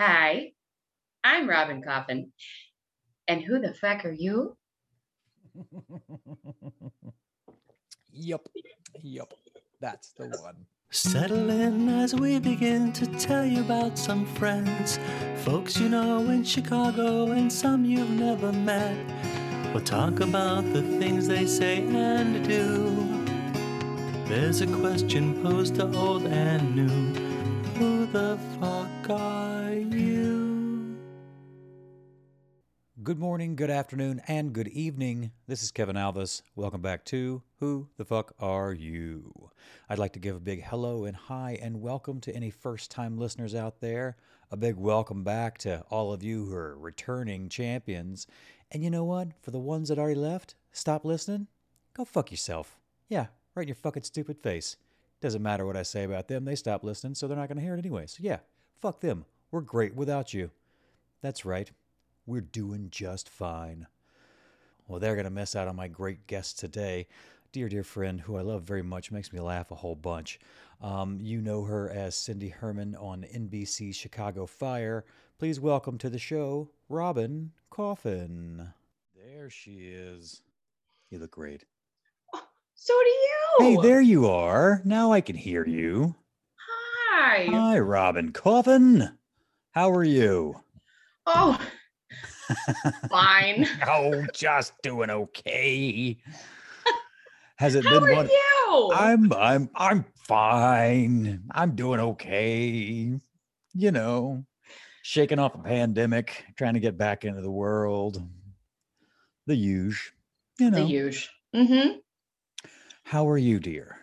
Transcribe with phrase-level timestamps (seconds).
[0.00, 0.52] Hi,
[1.22, 2.32] I'm Robyn Coffin.
[3.28, 4.56] And who the fuck are you?
[8.12, 8.48] Yep.
[9.02, 9.34] Yep.
[9.80, 10.66] That's the one.
[10.90, 14.98] Settle in as we begin to tell you about some friends,
[15.44, 18.96] folks you know in Chicago and some you've never met.
[19.74, 23.24] We'll talk about the things they say and do.
[24.24, 26.88] There's a question posed to old and new
[27.78, 28.79] Who the fuck
[29.10, 30.96] are you?
[33.02, 35.32] Good morning, good afternoon, and good evening.
[35.48, 36.42] This is Kevin Alvis.
[36.54, 39.50] Welcome back to Who the Fuck Are You?
[39.88, 43.18] I'd like to give a big hello and hi and welcome to any first time
[43.18, 44.16] listeners out there.
[44.52, 48.28] A big welcome back to all of you who are returning champions.
[48.70, 49.28] And you know what?
[49.42, 51.48] For the ones that already left, stop listening.
[51.94, 52.78] Go fuck yourself.
[53.08, 54.76] Yeah, right in your fucking stupid face.
[55.20, 57.64] Doesn't matter what I say about them, they stop listening, so they're not going to
[57.64, 58.06] hear it anyway.
[58.06, 58.38] So yeah,
[58.80, 59.24] fuck them.
[59.50, 60.50] We're great without you.
[61.22, 61.70] That's right.
[62.26, 63.86] We're doing just fine.
[64.86, 67.06] Well, they're going to miss out on my great guest today.
[67.52, 70.38] Dear, dear friend, who I love very much, makes me laugh a whole bunch.
[70.80, 75.04] Um, you know her as Cindy Herrmann on NBC Chicago Fire.
[75.38, 78.72] Please welcome to the show, Robyn Coffin.
[79.16, 80.42] There she is.
[81.10, 81.64] You look great.
[82.74, 83.56] So do you.
[83.58, 84.80] Hey, there you are.
[84.84, 86.14] Now I can hear you.
[87.22, 87.44] Hi.
[87.50, 89.18] Hi, Robyn Coffin.
[89.72, 90.58] How are you?
[91.26, 91.60] Oh,
[93.10, 93.66] fine.
[93.86, 96.16] Oh, just doing okay.
[97.58, 98.26] Has it How been are one?
[98.26, 98.90] you?
[98.94, 101.42] I'm I'm I'm fine.
[101.50, 103.18] I'm doing okay.
[103.74, 104.46] You know,
[105.02, 108.26] shaking off a pandemic, trying to get back into the world.
[109.46, 110.14] The huge.
[110.58, 110.78] You know.
[110.78, 111.30] the huge.
[111.54, 111.98] Mm-hmm.
[113.04, 113.99] How are you, dear?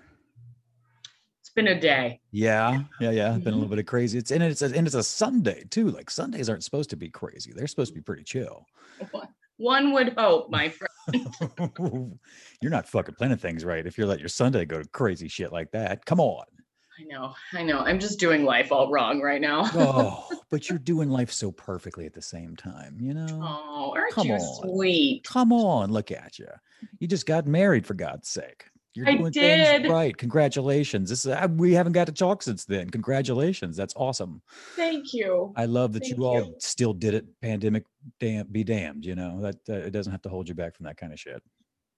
[1.58, 2.20] Been a day.
[2.30, 3.30] Yeah, yeah, yeah.
[3.32, 3.54] Been a Mm-hmm.
[3.56, 4.20] little bit of crazy.
[4.20, 5.90] It's and it's a, and it's a Sunday too.
[5.90, 7.52] Like Sundays aren't supposed to be crazy.
[7.52, 8.68] They're supposed to be pretty chill.
[9.58, 11.26] One would hope, my friend.
[12.62, 15.52] you're not fucking planning things right if you let your Sunday go to crazy shit
[15.52, 16.06] like that.
[16.06, 16.46] Come on.
[17.00, 17.34] I know.
[17.54, 17.80] I know.
[17.80, 19.64] I'm just doing life all wrong right now.
[19.74, 23.40] Oh, but you're doing life so perfectly at the same time, you know?
[23.42, 24.70] Oh, aren't Come you on.
[24.70, 25.24] sweet?
[25.24, 26.48] Come on, look at you.
[27.00, 28.66] You just got married for God's sake.
[28.98, 29.82] You're I doing did.
[29.82, 30.18] things right.
[30.18, 31.12] Congratulations.
[31.12, 32.90] This is, uh, we haven't got to talk since then.
[32.90, 33.78] Congratulations.
[33.78, 34.42] That's awesome.
[34.76, 35.54] Thank you.
[35.56, 36.56] I love that Thank you all you.
[36.58, 37.26] still did it.
[37.42, 37.84] Pandemic,
[38.20, 39.06] damn, be damned.
[39.06, 41.20] You know that uh, it doesn't have to hold you back from that kind of
[41.20, 41.44] shit.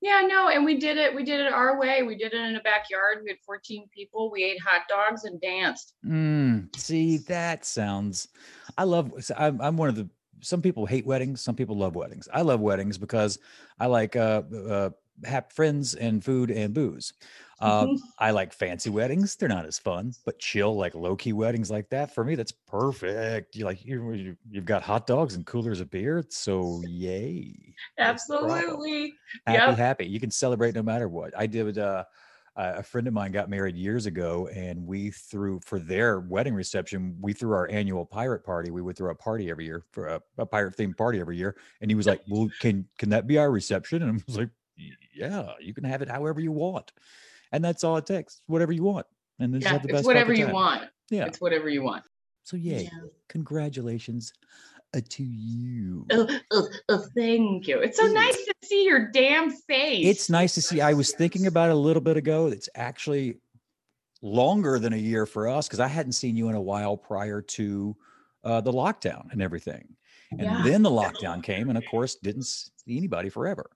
[0.01, 1.15] Yeah, no, and we did it.
[1.15, 2.03] We did it our way.
[2.03, 3.19] We did it in a backyard.
[3.23, 4.29] We had 14 people.
[4.29, 5.93] We ate hot dogs and danced.
[6.05, 8.27] Mm, see, that sounds.
[8.77, 9.13] I love.
[9.37, 10.09] I'm, I'm one of the.
[10.41, 11.39] Some people hate weddings.
[11.41, 12.27] Some people love weddings.
[12.33, 13.39] I love weddings because
[13.77, 14.89] I like uh, uh
[15.25, 17.13] have friends and food and booze.
[17.61, 17.99] Uh, Mhm.
[18.19, 19.35] I like fancy weddings.
[19.35, 22.13] They're not as fun, but chill, like low key weddings like that.
[22.15, 23.55] For me, that's perfect.
[23.55, 26.23] You like you you- you've got hot dogs and coolers of beer.
[26.29, 27.75] So yay!
[27.97, 29.13] Absolutely.
[29.45, 29.77] happy Yep.
[29.77, 32.03] happy you can celebrate no matter what i did uh
[32.55, 36.53] a a friend of mine got married years ago and we threw for their wedding
[36.55, 40.07] reception we threw our annual pirate party we would throw a party every year for
[40.07, 43.27] a, a pirate themed party every year and he was like well can can that
[43.27, 44.53] be our reception and i was like "Y-
[45.15, 46.91] yeah you can have it however you want
[47.51, 49.05] and that's all it takes whatever you want
[49.39, 50.89] and then Yeah, have the it's best whatever you want.
[51.09, 52.03] yeah It's whatever you want.
[52.43, 53.07] so yay Yeah.
[53.27, 54.33] congratulations
[54.95, 57.79] uh, to you Oh, oh, oh, thank you.
[57.79, 60.05] It's so nice to see your damn face.
[60.07, 60.81] It's nice to see.
[60.81, 62.47] I was thinking about it a little bit ago.
[62.47, 63.37] It's actually
[64.23, 67.41] longer than a year for us because I hadn't seen you in a while prior
[67.41, 67.95] to
[68.43, 69.95] uh, the lockdown and everything.
[70.37, 70.63] And Yeah.
[70.63, 73.69] then the lockdown came, and of course, didn't see anybody forever.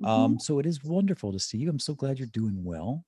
[0.00, 0.34] Mhm.
[0.34, 1.70] Um, so it is wonderful to see you.
[1.70, 3.06] I'm so glad you're doing well.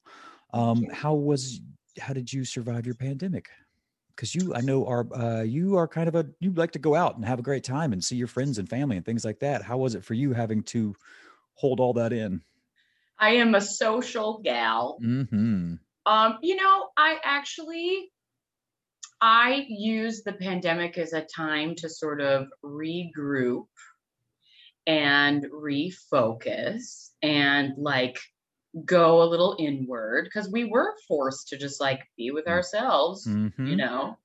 [0.52, 1.60] Um, how was?
[2.00, 3.50] How did you survive your pandemic?
[4.16, 6.94] Because you, I know, are uh, you are kind of a you like to go
[6.94, 9.40] out and have a great time and see your friends and family and things like
[9.40, 9.62] that.
[9.62, 10.94] How was it for you having to
[11.54, 12.42] hold all that in?
[13.18, 15.00] I am a social gal.
[15.00, 15.76] Hmm.
[16.06, 18.12] Um, you know, I actually
[19.22, 23.66] I use the pandemic as a time to sort of regroup
[24.86, 28.18] and refocus and like
[28.84, 33.76] go a little inward because we were forced to just like be with ourselves, you
[33.76, 33.76] Mhm.
[33.76, 34.18] know.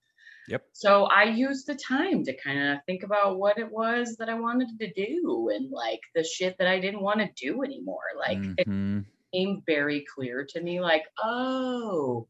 [0.48, 0.66] Yep.
[0.74, 4.40] So I used the time to kind of think about what it was that I
[4.40, 8.10] wanted to do and like the shit that I didn't want to do anymore.
[8.18, 9.06] Like it Mhm.
[9.32, 12.28] became very clear to me like, oh,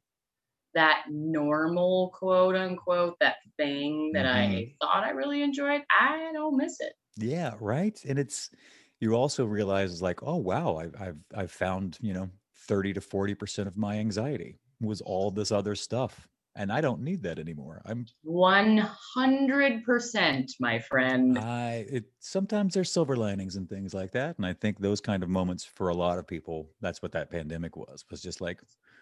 [0.77, 4.69] that normal quote unquote, that thing that I mm-hmm.
[4.79, 6.93] thought I really enjoyed, I don't miss it.
[7.17, 7.99] Yeah, right.
[8.07, 8.51] And it's
[8.99, 12.29] you also realize like, oh wow, I've I've I've found you know
[12.67, 16.27] thirty to forty percent of my anxiety was all this other stuff
[16.57, 17.83] and I don't need that anymore.
[17.85, 21.37] I'm 100%, my friend.
[21.37, 25.21] I it sometimes there's silver linings and things like that, and I think those kind
[25.21, 28.03] of moments for a lot of people, that's what that pandemic was.
[28.09, 28.59] Was just like,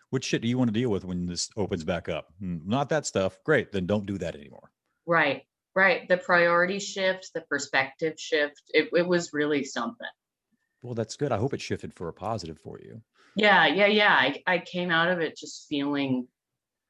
[0.10, 2.28] what shit do you want to deal with when this opens back up?
[2.40, 3.38] "Hmm, Not that stuff.
[3.44, 4.72] Great, then don't do that anymore.
[5.06, 5.44] Right,
[5.76, 6.08] right.
[6.08, 10.08] The priority shift, the perspective shift, it, it was really something.
[10.82, 11.32] Well, that's good.
[11.32, 13.02] I hope it shifted for a positive for you.
[13.36, 14.14] Yeah, yeah, yeah.
[14.14, 16.28] I, I came out of it just feeling,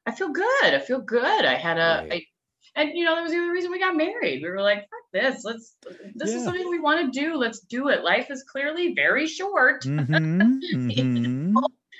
[0.06, 0.64] I feel good.
[0.64, 1.44] I feel good.
[1.44, 2.12] I had a, Right.
[2.12, 4.42] I, and you know, that was the other reason we got married.
[4.42, 5.44] We were like, fuck this.
[5.44, 5.74] Let's,
[6.14, 6.36] this Yeah.
[6.38, 7.36] is something we want to do.
[7.36, 8.04] Let's do it.
[8.04, 11.24] Life is clearly very short Mhm, mhm.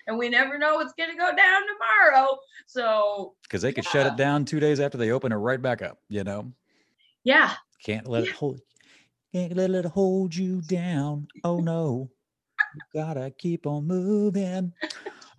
[0.06, 2.38] and we never know what's going to go down tomorrow.
[2.66, 5.82] So, because they could shut it down two days after they open it right back
[5.82, 5.98] up.
[6.08, 6.52] You know,
[7.24, 7.54] yeah,
[7.84, 8.60] can't let it hold.
[9.34, 11.28] Can't let it hold you down.
[11.44, 12.10] Oh no,
[12.74, 14.72] you gotta keep on moving.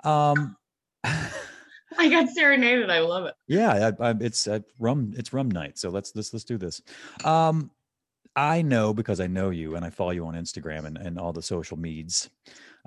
[0.03, 0.55] Um,
[1.03, 2.89] I got serenaded.
[2.89, 3.35] I love it.
[3.47, 5.13] yeah, I, I, it's uh, rum.
[5.17, 5.77] It's rum night.
[5.77, 6.81] So let's let's let's do this.
[7.23, 7.71] Um,
[8.35, 11.33] I know because I know you and I follow you on Instagram and, and all
[11.33, 12.29] the social meds,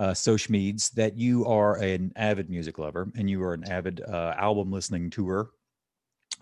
[0.01, 4.01] uh, social meds that you are an avid music lover and you are an avid
[4.01, 5.51] uh, album listening tour.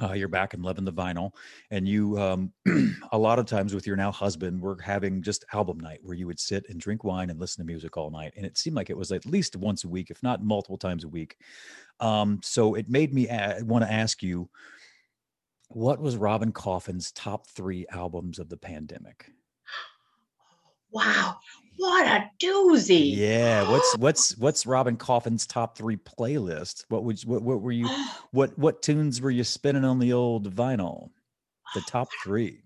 [0.00, 1.32] Uh, you're back and loving the vinyl,
[1.72, 2.52] and you um,
[3.12, 6.24] a lot of times with your now husband, we're having just album night where you
[6.24, 8.90] would sit and drink wine and listen to music all night, and it seemed like
[8.90, 11.36] it was at least once a week, if not multiple times a week.
[11.98, 14.48] Um, so it made me a- want to ask you,
[15.66, 19.32] what was Robyn Coffin's top three albums of the pandemic?
[20.92, 21.38] Wow.
[21.78, 23.16] What a doozy.
[23.16, 26.84] Yeah, what's what's what's Robyn Coffin's top three playlist?
[26.88, 27.88] What would you- what what were you
[28.32, 31.10] what what tunes were you spinning on the old vinyl?
[31.74, 32.60] The top three.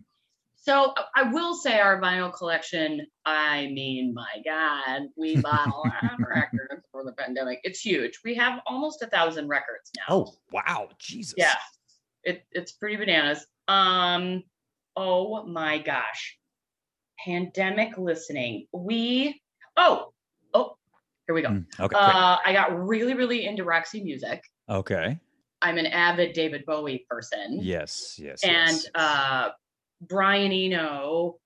[0.65, 6.05] So I will say our vinyl collection, I mean, my God, we bought a lot
[6.05, 7.59] of records for the pandemic.
[7.65, 8.21] It's huge.
[8.25, 10.05] We have almost a thousand records now.
[10.09, 11.35] Oh wow, Jesus.
[11.37, 11.55] yeah.
[12.23, 13.45] It, it's pretty bananas.
[13.67, 14.45] Um,
[14.97, 16.39] oh my gosh.
[17.25, 18.67] Pandemic listening.
[18.73, 19.41] We
[19.77, 20.13] oh,
[20.55, 20.77] oh,
[21.27, 21.49] here we go.
[21.49, 21.97] Mm, okay.
[21.97, 24.43] Uh, I got really, really into Roxy music.
[24.69, 25.19] okay.
[25.61, 27.61] I'm an avid David Bowie person.
[27.63, 28.19] Yes.
[28.19, 28.43] Yes.
[28.43, 28.87] and yes.
[28.97, 29.51] uh,
[30.01, 31.37] Brian Eno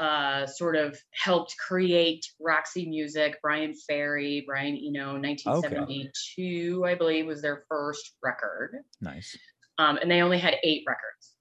[0.00, 3.36] uh, sort of helped create Roxy Music.
[3.42, 9.36] Bryan Ferry, Brian Eno, 1972, I believe, was their first record, nice.
[9.78, 11.34] um, and they only had eight records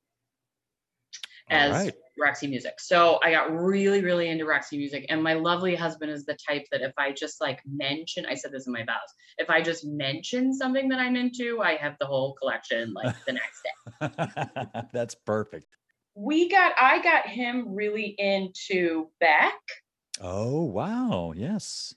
[1.49, 1.93] as right.
[2.19, 2.79] Roxy Music.
[2.79, 6.65] So I got really, really into Roxy Music, and my lovely husband is the type
[6.71, 9.85] that if I just like mention, I said this in my vows, if I just
[9.85, 14.81] mention something that I'm into, I have the whole collection like the next day.
[14.93, 15.65] That's perfect.
[16.15, 19.59] we got I got him really into Beck.
[20.21, 21.93] Oh wow, yes.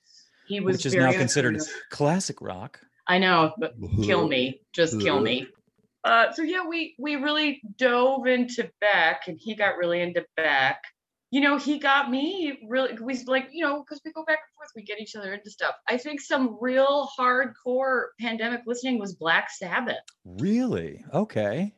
[0.46, 1.60] He was Which is now considered
[1.90, 2.80] classic rock.
[3.06, 5.48] I know, but kill me, just kill me.
[6.04, 10.82] Uh, so yeah, we we really dove into Beck, and he got really into Beck.
[11.30, 12.94] You know, he got me really.
[13.00, 15.50] We like, you know, because we go back and forth, we get each other into
[15.50, 15.74] stuff.
[15.88, 19.96] I think some real hardcore pandemic listening was Black Sabbath.
[20.24, 21.04] Really?
[21.14, 21.72] Okay.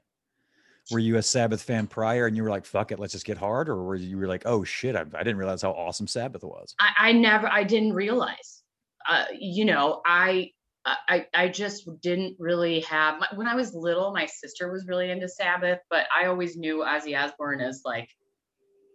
[0.90, 3.38] Were you a Sabbath fan prior and you were like, fuck it, let's just get
[3.38, 3.70] hard?
[3.70, 6.74] Or were you were like, oh shit, I, I didn't realize how awesome Sabbath was?
[6.78, 8.62] I, I never, I didn't realize.
[9.08, 10.50] Uh, you know, I,
[10.86, 13.19] I, I just didn't really have.
[13.19, 16.84] My, when I was little, my sister was really into Sabbath, but I always knew
[16.86, 18.10] Ozzy Osbourne as like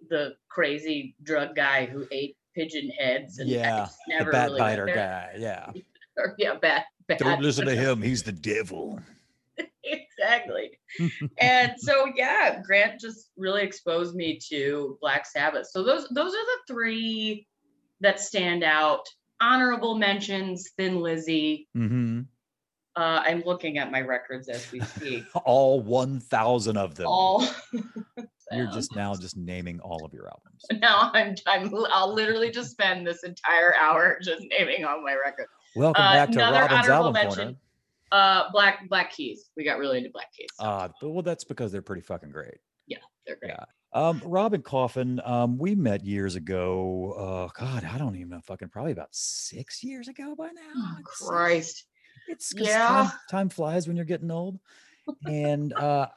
[0.09, 3.39] the crazy drug guy who ate pigeon heads.
[3.39, 3.79] And yeah.
[3.85, 5.35] just The bat really biter guy.
[5.37, 5.71] Yeah.
[6.15, 7.17] Or, yeah, bat, bad.
[7.17, 8.03] Don't listen to him.
[8.03, 8.99] He's the devil.
[9.83, 10.71] exactly.
[11.39, 15.67] and so yeah, Grant just really exposed me to Black Sabbath.
[15.71, 17.47] So those those are the three
[18.01, 19.05] that stand out.
[19.41, 21.67] Honorable mentions: Thin Lizzy.
[21.73, 22.21] hmm
[22.95, 25.25] Uh, I'm looking at my records as we speak.
[25.45, 27.07] All 1,000 of them.
[27.07, 27.45] All
[28.51, 30.65] You're just now just naming all of your albums.
[30.81, 35.49] now I'm I'm I'll literally just spend this entire hour just naming all my records.
[35.75, 37.35] Welcome Uh, back to another Robyn's honorable album mention.
[37.45, 37.55] corner.
[38.11, 39.51] Uh, Black Black Keys.
[39.55, 40.49] We got really into Black Keys.
[40.59, 42.57] Uh, but, well, that's because they're pretty fucking great.
[42.87, 43.49] Yeah, they're great.
[43.51, 43.65] yeah.
[43.91, 47.13] Um, Robyn Coffin, um, we met years ago.
[47.17, 50.73] Uh, God, I don't even know, fucking probably about six years ago by now.
[50.75, 50.97] Oh.
[51.03, 51.85] Christ.
[52.27, 52.87] It's Yeah.
[52.87, 54.59] Time, time flies when you're getting old.
[55.25, 56.07] And uh,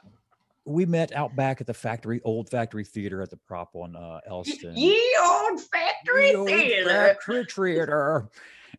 [0.65, 4.19] we met out back at the factory, old factory theater at the prop on uh,
[4.27, 4.77] Elston.
[4.77, 6.89] Ye old factory The old theater.
[6.89, 8.29] Factory theater.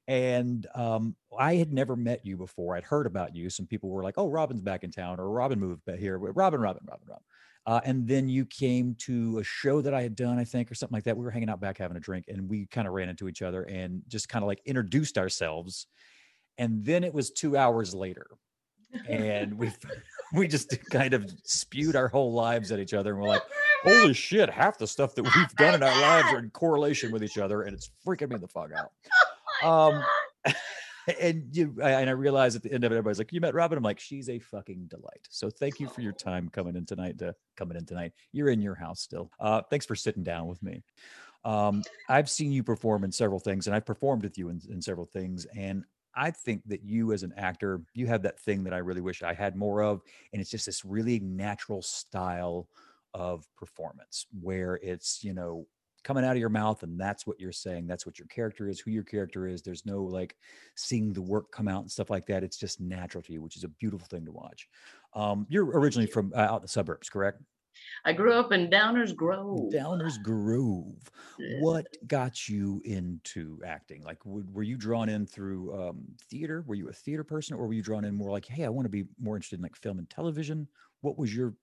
[0.06, 2.76] And um, I had never met you before.
[2.76, 3.50] I'd heard about you.
[3.50, 6.60] Some people were like, "Oh, Robyn's back in town," or "Robyn moved back here." Robyn,
[6.60, 7.24] Robyn, Robyn, Robyn.
[7.66, 10.74] Uh, and then you came to a show that I had done, I think, or
[10.74, 11.16] something like that.
[11.16, 13.42] We were hanging out back having a drink, and we kind of ran into each
[13.42, 15.86] other and just kind of like introduced ourselves.
[16.58, 18.26] And then it was two hours later
[19.08, 19.70] and we
[20.34, 23.42] we just kind of spewed our whole lives at each other, and we're like,
[23.82, 24.50] "Holy shit!
[24.50, 27.62] Half the stuff that we've done in our lives are in correlation with each other,
[27.62, 28.92] and it's freaking me the fuck out."
[29.62, 30.02] Um,
[31.20, 33.78] and you and I realized at the end of it, everybody's like, "You met Robyn?"
[33.78, 37.18] I'm like, "She's a fucking delight." So thank you for your time coming in tonight.
[37.18, 39.30] To coming in tonight, you're in your house still.
[39.38, 40.82] Uh, thanks for sitting down with me.
[41.44, 44.80] Um, I've seen you perform in several things, and I've performed with you in, in
[44.80, 45.84] several things, and
[46.16, 49.22] I think that you as an actor, you have that thing that I really wish
[49.22, 50.00] I had more of,
[50.32, 52.68] and it's just this really natural style
[53.12, 55.66] of performance where it's you know
[56.04, 58.78] coming out of your mouth and that's what you're saying that's what your character is
[58.78, 60.36] who your character is there's no like
[60.76, 63.56] seeing the work come out and stuff like that it's just natural to you which
[63.56, 64.68] is a beautiful thing to watch
[65.14, 67.40] um, you're originally from uh, out in the suburbs correct
[68.04, 69.72] I grew up in Downers Grove.
[69.72, 71.10] Downers Grove.
[71.38, 71.58] Yeah.
[71.60, 74.02] What got you into acting?
[74.04, 76.62] Like, w- were you drawn in through um, theater?
[76.66, 78.84] Were you a theater person, or were you drawn in more like, hey, I want
[78.84, 80.68] to be more interested in like film and television?
[81.00, 81.54] What was your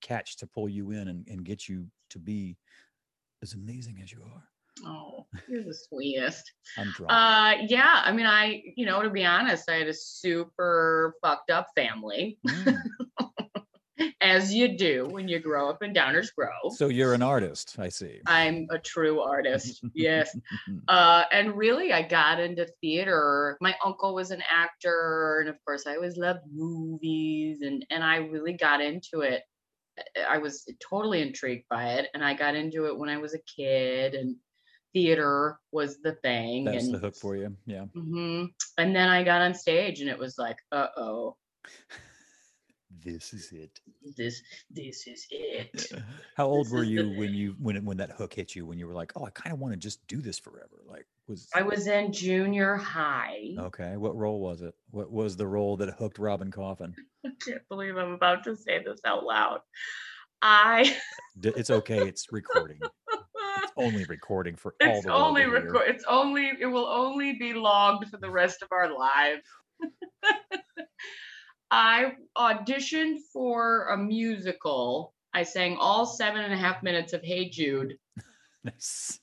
[0.00, 2.56] catch to pull you in and, and get you to be
[3.42, 4.42] as amazing as you are?
[4.86, 6.50] Oh, you're the sweetest.
[6.78, 7.12] I'm drunk.
[7.12, 8.02] Uh, yeah.
[8.04, 12.38] I mean, I, you know, to be honest, I had a super fucked up family,
[12.46, 12.76] Mm.
[14.20, 16.74] as you do when you grow up in Downers Grove.
[16.74, 18.20] So you're an artist, I see.
[18.26, 19.84] I'm a true artist.
[19.94, 20.36] yes.
[20.88, 23.56] Uh, and really, I got into theater.
[23.60, 28.16] My uncle was an actor, and of course, I always loved movies, and and I
[28.16, 29.42] really got into it.
[30.28, 33.38] I was totally intrigued by it, and I got into it when I was a
[33.40, 34.36] kid, and
[34.92, 36.64] theater was the thing.
[36.64, 37.56] That's and, the hook for you.
[37.66, 37.84] Yeah.
[37.94, 38.44] hmm
[38.78, 41.36] And then I got on stage, and it was like, uh oh,
[43.00, 43.80] This is it.
[44.16, 45.92] this this is it.
[46.36, 48.66] How old This were the you when you when it- when that hook hit you?
[48.66, 50.82] When you were like, oh, I kind of want to just do this forever.
[50.86, 53.54] Like, was I was in junior high.
[53.58, 53.96] okay.
[53.96, 54.74] What role was it?
[54.90, 56.94] What was the role that hooked Robyn Coffin?
[57.26, 59.60] I can't believe I'm about to say this out loud.
[60.40, 60.96] I
[61.42, 62.06] It's okay.
[62.06, 62.78] It's recording.
[62.82, 67.54] It's only recording for all it's the only record it's only it will only be
[67.54, 68.32] logged for the mm.
[68.32, 69.42] rest of our lives.
[71.70, 75.14] I auditioned for a musical.
[75.32, 77.96] I sang all seven and a half minutes of Hey Jude
[78.64, 79.18] Nice.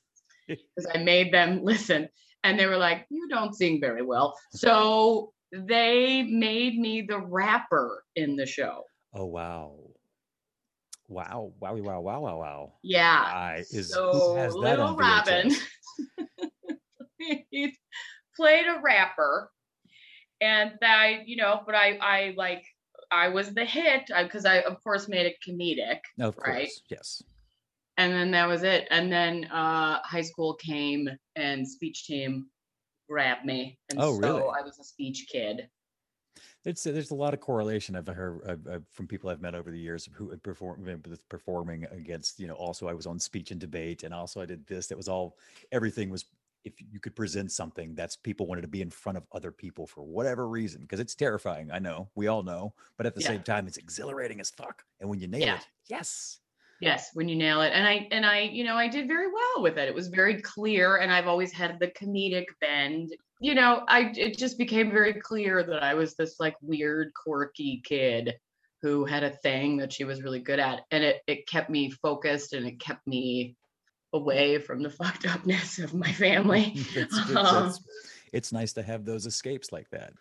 [0.75, 2.09] because I made them listen.
[2.43, 4.35] And they were like, You don't sing very well.
[4.51, 8.83] So they made me the rapper in the show.
[9.13, 9.75] Oh wow.
[11.07, 11.53] Wow.
[11.61, 12.73] Wowie wow wow wow wow.
[12.83, 13.23] Yeah.
[13.25, 14.11] I is so
[14.55, 15.55] little Robyn
[17.19, 17.77] he
[18.35, 19.51] played a rapper,
[20.41, 22.63] and that I, you know, but I, I like,
[23.11, 26.81] I was the hit uh, because I, of course, made it comedic, Of course.
[26.89, 27.23] Yes.
[27.99, 28.87] And then that was it.
[28.91, 32.49] And then uh, high school came, and speech team
[33.09, 34.41] grabbed me, and Oh, really?
[34.41, 35.69] so I was a speech kid.
[36.65, 39.71] It's there's a lot of correlation I've heard I've, I've, from people I've met over
[39.71, 43.59] the years who had perform performing against you know also I was on speech and
[43.59, 45.37] debate and also I did this that was all
[45.71, 46.25] everything was
[46.65, 49.87] if you could present something that's people wanted to be in front of other people
[49.87, 53.29] for whatever reason because it's terrifying I know we all know but at the Yeah.
[53.29, 55.55] same time it's exhilarating as fuck and when you nail Yeah.
[55.55, 56.41] it yes
[56.81, 57.71] Yes, when you nail it.
[57.73, 59.87] And I and I, you know, I did very well with it.
[59.87, 63.13] It was very clear and I've always had the comedic bend.
[63.41, 67.81] You know, I it just became very clear that I was this like weird quirky
[67.83, 68.35] kid
[68.81, 71.91] who had a thing that she was really good at and it it kept me
[71.91, 73.55] focused and it kept me
[74.13, 76.73] away from the fucked upness of my family.
[76.75, 77.79] it's, it's, Um, it's,
[78.31, 80.13] it's nice to have those escapes like that.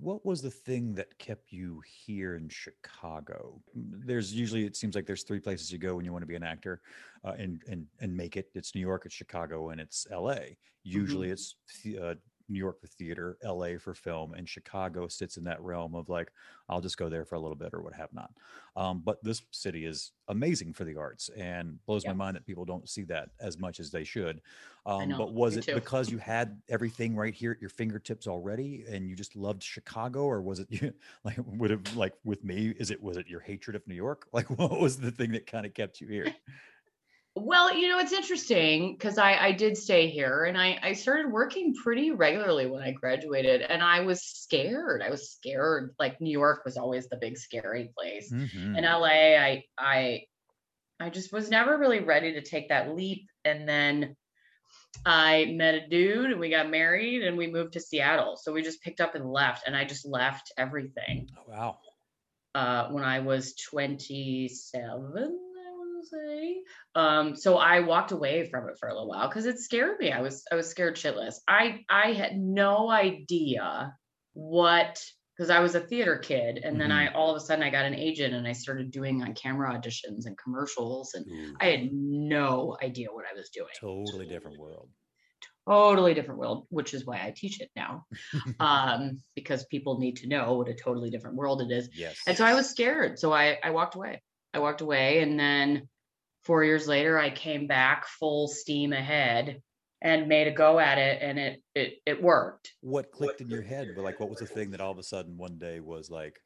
[0.00, 3.60] What was the thing that kept you here in Chicago?
[3.74, 6.36] There's usually it seems like there's three places you go when you want to be
[6.36, 6.80] an actor,
[7.22, 8.48] uh, and and and make it.
[8.54, 10.56] It's New York, it's Chicago, and it's L.A.
[10.84, 11.56] Usually it's
[12.00, 12.14] uh,
[12.50, 16.32] New York for theater, LA for film, and Chicago sits in that realm of like,
[16.68, 18.30] I'll just go there for a little bit or what have not.
[18.76, 22.10] Um, but this city is amazing for the arts and blows Yeah.
[22.12, 24.40] my mind that people don't see that as much as they should.
[24.86, 25.74] Um, know, but was it too.
[25.74, 30.22] because you had everything right here at your fingertips already and you just loved Chicago
[30.24, 30.92] or was it you
[31.24, 34.26] like would have like with me, is it was it your hatred of New York?
[34.32, 36.34] Like what was the thing that kind of kept you here?
[37.42, 41.32] Well, you know, it's interesting because I, I did stay here and I, I started
[41.32, 45.02] working pretty regularly when I graduated and I was scared.
[45.02, 45.94] I was scared.
[45.98, 48.30] Like New York was always the big scary place.
[48.32, 48.76] Mhm.
[48.76, 50.22] In LA, I I
[51.00, 53.26] I just was never really ready to take that leap.
[53.44, 54.16] And then
[55.06, 58.36] I met a dude and we got married and we moved to Seattle.
[58.36, 61.78] So we just picked up and left and I just left everything Oh, wow.
[62.54, 65.38] uh, when I was 27,
[66.00, 66.62] I want to say.
[66.94, 70.12] Um, so I walked away from it for a little while because it scared me.
[70.12, 71.36] I was I was scared shitless.
[71.48, 73.96] I I had no idea
[74.32, 75.02] what
[75.36, 76.94] because I was a theater kid, and then Mhm.
[76.94, 79.72] I all of a sudden I got an agent, and I started doing on camera
[79.72, 83.70] auditions and commercials, and Ooh, I had no idea what I was doing.
[83.80, 84.90] totally different world.
[85.68, 88.04] Totally different world, which is why I teach it now,
[88.60, 91.88] um, because people need to know what a totally different world it is.
[91.94, 92.18] yes.
[92.26, 94.22] And so I was scared, so I I walked away.
[94.52, 95.88] I walked away, and then
[96.42, 99.62] four years later, I came back full steam ahead
[100.02, 102.72] and made a go at it, and it it it worked.
[102.80, 103.88] what clicked in your head?
[103.96, 106.40] Like, what was the thing that all of a sudden one day was like,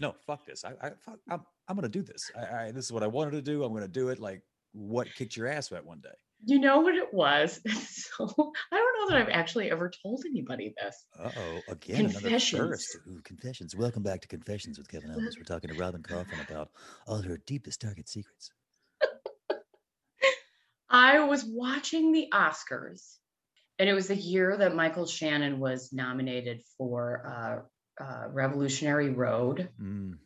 [0.00, 0.64] no, fuck this.
[0.64, 2.30] I, I fuck, I'm, I'm gonna do this.
[2.36, 3.64] I, I, this is what I wanted to do.
[3.64, 4.18] I'm gonna do it.
[4.18, 6.10] Like, what kicked your ass that one day?
[6.46, 7.60] You know what it was?
[7.64, 11.06] so I don't know that I've actually ever told anybody this.
[11.18, 12.60] Uh oh, again another Confessions.
[12.60, 12.98] first.
[13.08, 13.74] Ooh, confessions.
[13.74, 15.38] Welcome back to Confessions with Kevin Elvis.
[15.38, 16.70] We're talking to Robyn Coffin about
[17.06, 18.50] all her deepest, darkest secrets.
[20.94, 23.16] I was watching the Oscars,
[23.80, 27.66] and it was the year that Michael Shannon was nominated for
[28.00, 29.70] uh, uh, Revolutionary Road.
[29.82, 30.18] Mm,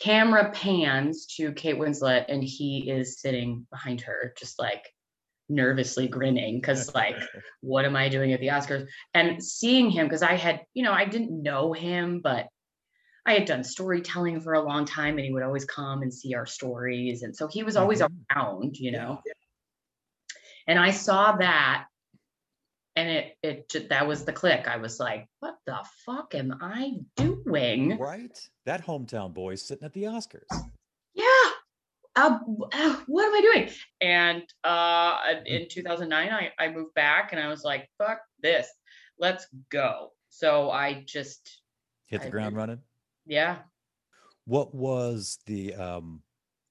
[0.00, 4.84] Camera pans to Kate Winslet, and he is sitting behind her, just like
[5.48, 7.14] nervously grinning, because like,
[7.60, 8.88] what am I doing at the Oscars?
[9.14, 12.48] And seeing him, because I had, you know, I didn't know him, but
[13.26, 16.34] I had done storytelling for a long time, and he would always come and see
[16.34, 18.10] our stories, and so he was always Mhm.
[18.34, 19.22] around, you know.
[20.70, 21.86] And I saw that,
[22.94, 24.68] and it it that was the click.
[24.68, 28.38] I was like, "What the fuck am I doing?" right?
[28.66, 30.46] That hometown boy sitting at the Oscars.
[31.12, 31.24] Yeah.
[32.14, 32.38] Uh,
[32.72, 33.70] uh, what am I doing?
[34.00, 38.68] And uh, in 2009, I, I moved back and I was like, fuck this.
[39.18, 40.10] Let's go.
[40.28, 41.62] So I just,
[42.06, 42.78] Hit the I ground running.
[43.26, 43.58] yeah.
[44.44, 46.22] What was the um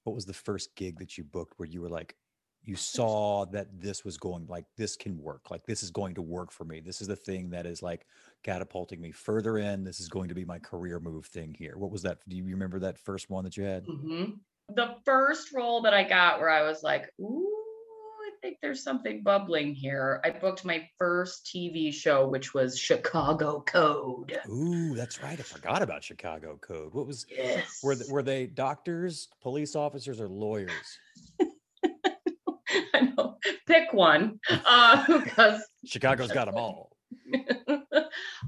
[0.05, 2.15] what was the first gig that you booked where you were like
[2.63, 6.21] you saw that this was going like this can work like this is going to
[6.21, 8.05] work for me this is the thing that is like
[8.43, 11.89] catapulting me further in this is going to be my career move thing here what
[11.91, 14.25] was that do you remember that first one that you had hmm
[14.69, 17.47] The first role that I got where I was like, ooh,
[18.27, 20.21] I think there's something bubbling here.
[20.23, 24.37] I booked my first TV show, which was Chicago Code.
[24.47, 27.79] ooh that's right i forgot about chicago code what was Yes.
[27.83, 30.99] were they, were they doctors police officers or lawyers.
[33.69, 34.39] Pick one.
[34.49, 36.91] Uh, because chicago's got them all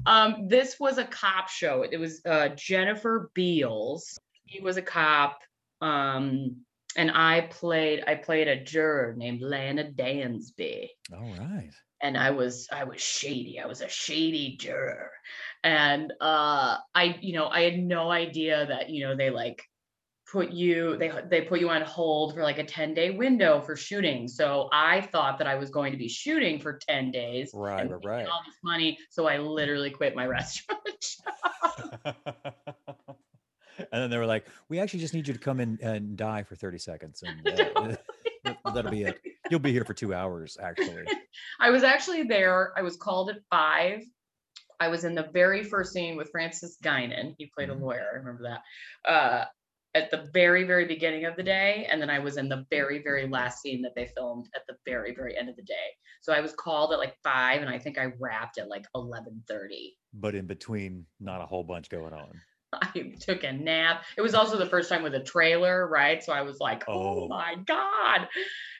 [0.05, 1.83] um, this was a cop show.
[1.89, 4.19] It was uh, Jennifer Beals.
[4.45, 5.39] He was a cop,
[5.81, 6.57] um,
[6.95, 8.03] and I played.
[8.05, 13.59] I played a juror named Lana Dansby, all right and I was I was shady.
[13.59, 15.11] I was a shady juror,
[15.63, 19.63] and uh, I you know I had no idea that you know they like
[20.31, 23.75] put you they they put you on hold for like a 10 day window for
[23.75, 27.81] shooting so i thought that i was going to be shooting for 10 days right
[27.81, 28.97] and right right all this money.
[29.09, 30.79] So I literally quit my restaurant.
[32.05, 32.15] job.
[33.77, 36.43] and then they were like, "We actually just need you to come in and die
[36.43, 37.95] for thirty seconds, and uh,
[38.43, 39.19] that- that'll be it.
[39.49, 41.03] You'll be here for two hours, actually."
[41.59, 42.73] I was actually there.
[42.77, 44.03] I was called at five.
[44.79, 47.35] I was in the very first scene with Francis Guinan.
[47.37, 48.07] He played a lawyer.
[48.13, 49.09] I remember that.
[49.11, 49.45] Uh,
[49.93, 51.87] at the very, very beginning of the day.
[51.89, 54.75] And then I was in the very, very last scene that they filmed at the
[54.85, 55.75] very, very end of the day.
[56.21, 59.97] So I was called at like five and I think I wrapped at like 1130.
[60.13, 62.31] But in between, not a whole bunch going on.
[62.81, 64.03] I took a nap.
[64.17, 66.23] It was also the first time with a trailer, right?
[66.23, 67.27] So I was like, oh, Oh.
[67.27, 68.27] my God.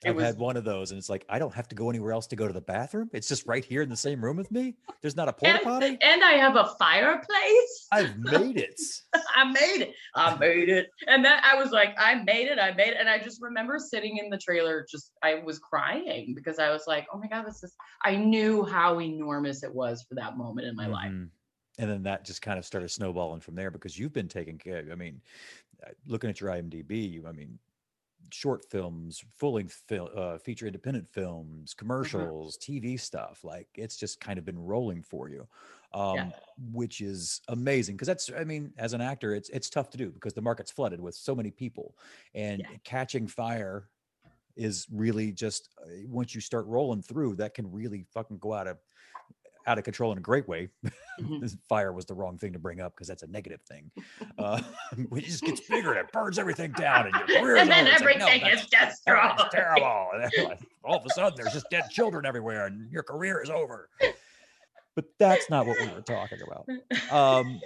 [0.04, 1.89] It I've was had one of those, and it's like I don't have to go
[1.91, 3.10] anywhere else to go to the bathroom.
[3.13, 4.75] It's just right here in the same room with me.
[5.01, 5.97] There's not a porta potty.
[6.01, 7.88] and I have a fireplace.
[7.91, 8.80] I've made it.
[9.36, 9.93] I made it.
[10.15, 10.88] I made it.
[11.08, 12.58] And then I was like, I made it.
[12.58, 12.97] I made it.
[12.99, 16.86] And I just remember sitting in the trailer, just I was crying because I was
[16.88, 20.67] like, oh my God, this is I knew how enormous it was for that moment
[20.67, 21.12] in my life.
[21.12, 21.25] Mm-hmm.
[21.79, 24.86] And then that just kind of started snowballing from there because you've been taking care.
[24.91, 25.21] I mean,
[25.86, 27.60] uh, looking at your IMDb, you, I mean,
[28.31, 33.43] short films, full length fil- uh, feature independent films, commercials, TV stuff.
[33.43, 35.47] Like it's just kind of been rolling for you,
[35.93, 36.39] um, Yeah.
[36.57, 37.95] which is amazing.
[37.95, 40.71] Because that's, I mean, as an actor, it's it's tough to do because the market's
[40.71, 41.97] flooded with so many people,
[42.34, 42.77] and Yeah.
[42.84, 43.89] catching fire
[44.55, 48.67] is really just uh, once you start rolling through, that can really fucking go out
[48.67, 48.79] of
[49.67, 50.69] out of control in a great way.
[51.19, 51.41] Mhm.
[51.41, 53.91] This fire was the wrong thing to bring up because that's a negative thing.
[54.39, 54.60] Uh,
[54.97, 58.43] it just gets bigger and it burns everything down, and your career And then everything
[58.47, 59.34] is destroyed.
[59.39, 60.08] It's terrible.
[60.13, 63.50] And like, all of a sudden, there's just dead children everywhere, and your career is
[63.52, 63.89] over.
[64.95, 66.67] But that's not what we were talking about.
[67.12, 67.60] Um,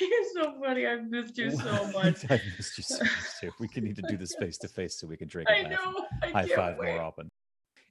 [0.00, 0.86] You're so funny.
[0.86, 2.24] I've missed you so much.
[2.30, 3.50] I missed you so much too.
[3.58, 5.70] We can need to do this face to face so we can drink I and
[5.72, 6.06] laugh and know.
[6.40, 6.92] I high five wait.
[6.94, 7.30] more often.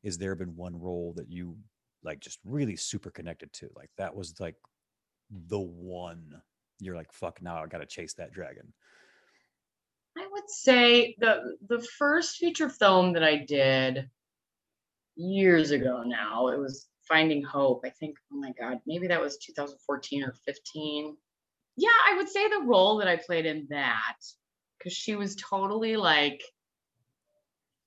[0.03, 1.55] Is there been one role that you
[2.03, 3.69] like just really super connected to?
[3.75, 4.55] Like that was like
[5.29, 6.41] the one?
[6.79, 8.73] You're like, fuck, now I gotta chase that dragon.
[10.17, 14.09] I would say the the first feature film that I did
[15.15, 17.83] years ago now, it was Finding Hope.
[17.85, 21.15] I think, oh my God, maybe that was 2014 or 15.
[21.75, 24.17] Yeah, I would say the role that I played in that,
[24.77, 26.41] because she was totally like,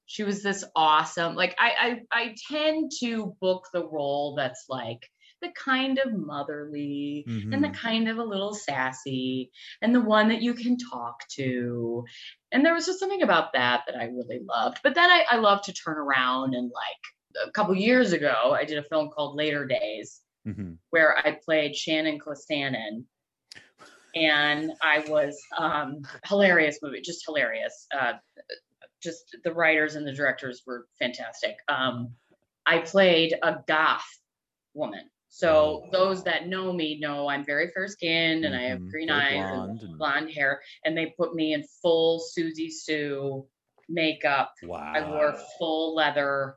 [0.07, 1.35] she was this awesome.
[1.35, 5.09] Like I, I I tend to book the role that's like
[5.43, 7.75] the kind of motherly and the Mhm.
[7.75, 9.51] kind of a little sassy
[9.83, 12.05] and the one that you can talk to.
[12.53, 14.79] And there was just something about that that I really loved.
[14.83, 18.65] But then I, I love to turn around and like a couple years ago, I
[18.65, 20.79] did a film called Later Days Mhm.
[20.91, 23.05] where I played Shannon Clastanen.
[24.15, 27.87] And I was um, hilarious movie, just hilarious.
[27.95, 28.15] Uh,
[29.03, 31.57] just the writers and the directors were fantastic.
[31.69, 32.15] Um,
[32.65, 34.07] I played a goth
[34.75, 35.09] woman.
[35.29, 35.89] So Oh.
[35.93, 38.91] those that know me know I'm very fair skinned and I have Mhm.
[38.91, 40.63] green eyes blonde and and- blonde hair.
[40.85, 43.47] And they put me in full Siouxsie Sioux
[43.89, 44.55] makeup.
[44.63, 44.93] Wow.
[44.95, 46.57] I wore full leather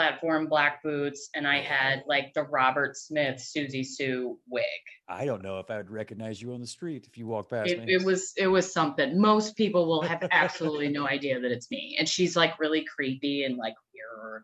[0.00, 4.64] platform black boots and I had like the Robert Smith Siouxsie Sioux wig.
[5.10, 7.70] I don't know if I would recognize you on the street if you walk past
[7.70, 7.92] It, me.
[7.92, 9.20] it was it was something.
[9.20, 11.96] Most people will have absolutely no idea that it's me.
[11.98, 14.42] And she's like really creepy and like weird.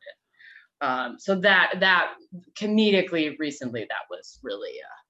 [0.83, 2.12] Um, so that that
[2.53, 5.01] comedically recently that was really uh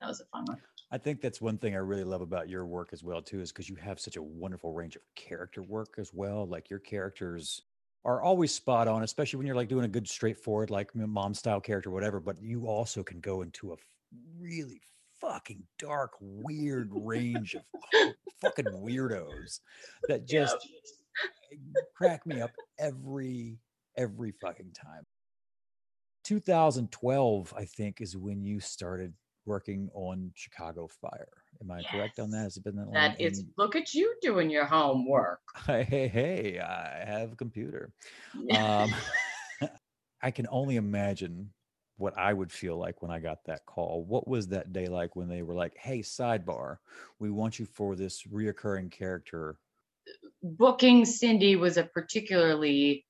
[0.00, 0.58] that was a fun one.
[0.90, 3.52] I think that's one thing I really love about your work as well too, is
[3.52, 6.44] because you have such a wonderful range of character work as well.
[6.44, 7.62] Like your characters
[8.04, 11.60] are always spot on, especially when you're like doing a good straightforward like mom style
[11.60, 12.20] character, whatever.
[12.20, 13.76] But you also can go into a
[14.38, 14.80] really
[15.20, 17.62] fucking dark, weird range of
[18.40, 19.60] fucking weirdos
[20.08, 20.44] that Yeah.
[20.44, 20.56] just
[21.94, 23.58] crack me up every
[23.96, 25.04] every fucking time.
[26.24, 29.12] 2012, I think, is when you started
[29.44, 31.28] working on Chicago Fire.
[31.60, 32.42] Am I correct on that?
[32.42, 32.94] Has it been that long?
[32.94, 35.40] That is And- look at you doing your homework.
[35.66, 37.92] hey, hey, hey, I have a computer.
[38.56, 38.92] Um,
[40.22, 41.50] I can only imagine
[41.96, 44.04] what I would feel like when I got that call.
[44.04, 46.78] What was that day like when they were like, "Hey, sidebar,
[47.18, 49.58] we want you for this reoccurring character."
[50.42, 53.04] Booking Cindy was a particularly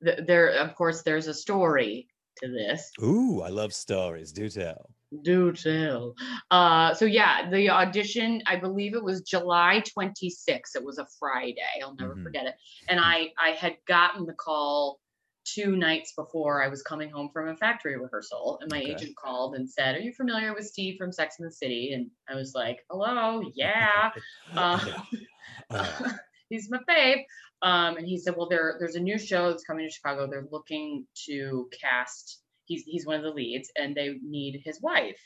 [0.00, 2.90] there of course there's a story to this.
[3.02, 4.32] Ooh, I love stories.
[4.32, 4.90] Do tell.
[5.22, 6.14] Do tell.
[6.50, 10.74] Uh, so yeah, the audition, I believe it was July 26th.
[10.76, 11.60] It was a Friday.
[11.82, 12.22] I'll never Mhm.
[12.22, 12.54] forget it.
[12.88, 15.00] And I, I had gotten the call
[15.44, 18.92] two nights before I was coming home from a factory rehearsal, and my Okay.
[18.92, 22.10] agent called and said, "Are you familiar with Steve from Sex and the City?" And
[22.28, 24.10] I was like, "Hello, yeah."
[24.56, 24.78] Uh,
[25.70, 26.12] Uh,
[26.48, 27.24] he's my fave.
[27.62, 30.26] Um, and he said, well, there, there's a new show that's coming to Chicago.
[30.28, 32.43] They're looking to cast.
[32.66, 35.18] He's he's one of the leads, and they need his wife.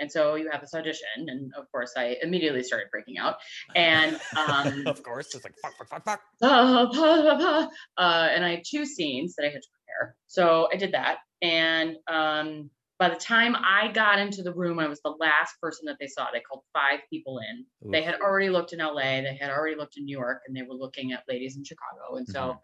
[0.00, 3.36] And so you have this audition, and of course, I immediately started breaking out.
[3.74, 6.20] And um, of course, it's like fuck, fuck, fuck, fuck.
[7.98, 10.14] uh, and I had two scenes that I had to prepare.
[10.28, 11.18] So I did that.
[11.42, 15.86] And um, by the time I got into the room, I was the last person
[15.86, 16.26] that they saw.
[16.32, 17.64] They called five people in.
[17.92, 20.62] They had already looked in LA, they had already looked in New York, and they
[20.62, 22.16] were looking at ladies in Chicago.
[22.16, 22.58] And so Mhm.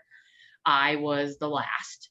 [0.66, 2.10] I was the last.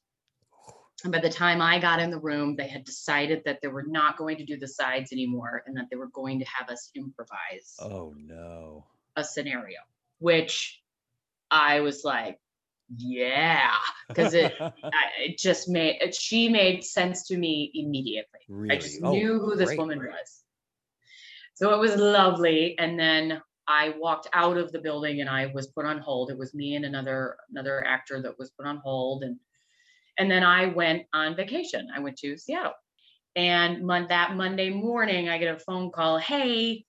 [1.04, 3.84] And by the time I got in the room, they had decided that they were
[3.86, 6.90] not going to do the sides anymore and that they were going to have us
[6.96, 8.86] improvise Oh no.
[9.14, 9.80] a scenario,
[10.18, 10.82] which
[11.50, 12.40] I was like,
[12.96, 13.72] yeah,
[14.08, 14.72] because it, I,
[15.18, 18.40] it just made it, she made sense to me immediately.
[18.48, 18.76] really?
[18.76, 20.42] I just Oh, knew who this great, woman was.
[21.54, 22.78] So it was lovely.
[22.78, 26.30] And then I walked out of the building and I was put on hold.
[26.30, 29.22] It was me and another another actor that was put on hold.
[29.22, 29.38] And
[30.18, 31.88] and then I went on vacation.
[31.94, 32.72] I went to Seattle.
[33.36, 36.18] And mon- that Monday morning, I get a phone call.
[36.18, 36.84] Hey,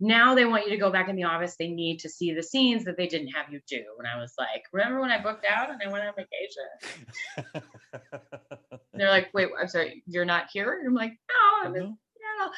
[0.00, 1.56] now they want you to go back in the office.
[1.56, 3.82] They need to see the scenes that they didn't have you do.
[3.98, 7.62] And I was like, remember when I booked out and I went on vacation?
[8.94, 10.78] They're like, wait, I'm sorry, you're not here?
[10.78, 12.48] And I'm like, no, I'm in yeah.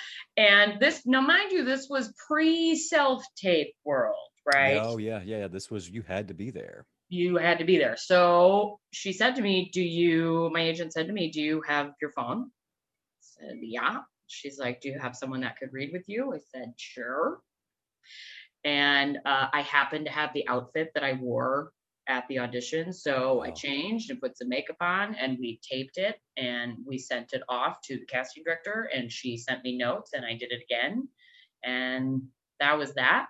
[0.44, 4.80] And this, now mind you, this was pre self tape world, right?
[4.82, 5.38] Oh yeah, yeah.
[5.38, 6.86] yeah, This was you had to be there.
[7.08, 7.96] You had to be there.
[7.96, 11.92] So she said to me, Do you, my agent said to me, Do you have
[12.00, 12.44] your phone?
[12.44, 13.98] I said, Yeah.
[14.26, 16.34] She's like, Do you have someone that could read with you?
[16.34, 17.40] I said, Sure.
[18.64, 21.70] And uh, I happened to have the outfit that I wore
[22.08, 22.92] at the audition.
[22.92, 27.32] So I changed and put some makeup on and we taped it and we sent
[27.32, 30.62] it off to the casting director and she sent me notes and I did it
[30.62, 31.08] again.
[31.64, 32.22] And
[32.60, 33.26] that was that.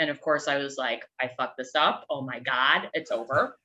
[0.00, 2.06] And of course, I was like, I fucked this up.
[2.08, 3.58] Oh my God, it's over.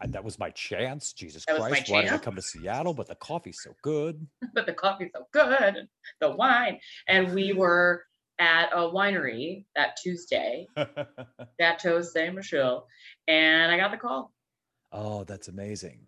[0.00, 1.12] I, that was my chance.
[1.12, 2.94] Jesus That Christ, why did I come to Seattle?
[2.94, 4.26] But the coffee's so good.
[4.54, 5.86] but the coffee's so good,
[6.20, 6.80] the wine.
[7.08, 8.04] And we were
[8.38, 10.66] at a winery that Tuesday,
[11.60, 12.32] Chateau Ste.
[12.32, 12.86] Michelle,
[13.28, 14.32] and I got the call.
[14.92, 16.00] oh, that's amazing.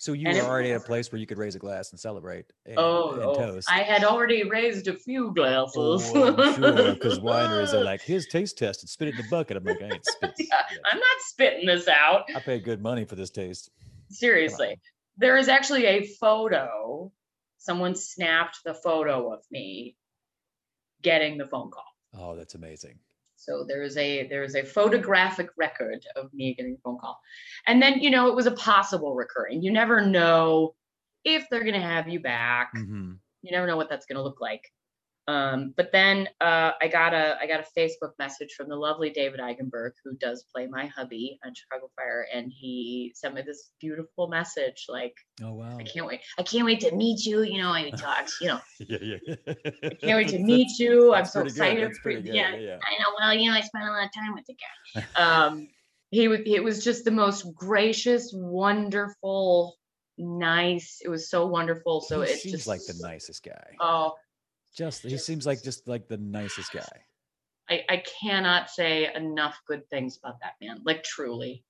[0.00, 2.00] So you And were already at a place where you could raise a glass and
[2.00, 3.68] celebrate and, Oh, and oh, toast.
[3.70, 5.74] I had already raised a few oh, glasses.
[5.76, 9.58] Oh, sure, because wineries are like, here's taste test and spit it in the bucket.
[9.58, 10.32] I'm like, I ain't spit.
[10.38, 12.22] Yeah, I'm not spitting this out.
[12.34, 13.72] I paid good money for this taste.
[14.08, 14.80] Seriously.
[15.18, 17.12] There is actually a photo.
[17.58, 19.96] Someone snapped the photo of me
[21.02, 21.84] getting the phone call.
[22.18, 22.98] Oh, that's amazing.
[23.40, 27.18] So there is a there is a photographic record of me getting a phone call.
[27.66, 29.62] And then, you know, it was a possible recurring.
[29.62, 30.74] You never know
[31.24, 32.72] if they're gonna have you back.
[32.74, 34.62] hmm You never know what that's gonna look like.
[35.30, 39.10] Um, but then uh, I got a I got a Facebook message from the lovely
[39.10, 43.70] David Eigenberg, who does play my hubby on Chicago Fire, and he sent me this
[43.80, 45.76] beautiful message like, Oh wow.
[45.78, 47.42] I can't wait, I can't wait to meet you.
[47.42, 49.34] You know, and he talks, you know, yeah, yeah.
[49.84, 51.14] I can't wait to meet you.
[51.14, 52.78] I'm so excited for yeah, yeah, yeah.
[52.84, 53.08] I know.
[53.16, 55.04] Well, you know, I spent a lot of time with the guy.
[55.16, 55.68] Um,
[56.10, 56.40] he was.
[56.44, 59.76] It was just the most gracious, wonderful,
[60.18, 60.98] nice.
[61.04, 62.00] It was so wonderful.
[62.00, 63.76] So he it seems just like the nicest guy.
[63.78, 64.14] Oh,
[64.76, 66.86] Just he seems like just like the nicest guy.
[67.68, 70.80] I, I cannot say enough good things about that man.
[70.84, 71.64] Like truly,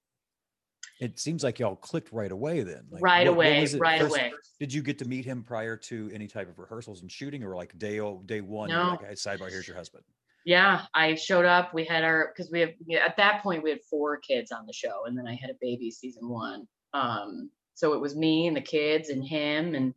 [1.00, 2.82] It seems like y'all clicked right away then.
[2.90, 4.32] Like, right what- what away, it right first- away.
[4.58, 7.56] Did you get to meet him prior to any type of rehearsals and shooting, or
[7.56, 8.68] like day day one?
[8.68, 8.90] No.
[9.00, 10.04] Like, hey, sidebar, here's your husband.
[10.44, 11.74] Yeah, I showed up.
[11.74, 12.70] We had our because we have
[13.02, 15.56] at that point we had four kids on the show, and then I had a
[15.60, 16.66] baby season one.
[16.94, 19.94] Um, so it was me and the kids and him, and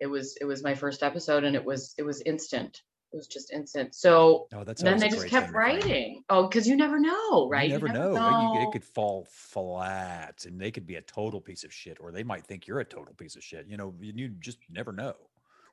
[0.00, 2.82] it was it was my first episode, and it was it was instant.
[3.12, 3.94] It was just instant.
[3.94, 5.82] So Oh, that's then they just kept thing to find.
[5.84, 6.24] writing.
[6.28, 7.64] Oh, because you never know, right?
[7.64, 8.12] You never, know.
[8.14, 11.98] It- you- It could fall flat, and they could be a total piece of shit,
[12.00, 13.66] or they might think you're a total piece of shit.
[13.66, 15.14] You know, you, you just never know.